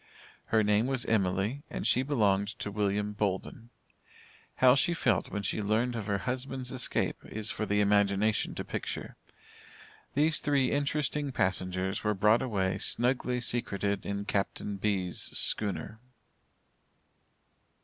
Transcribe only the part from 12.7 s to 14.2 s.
snugly secreted